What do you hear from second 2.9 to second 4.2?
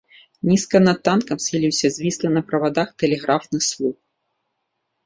тэлеграфны слуп.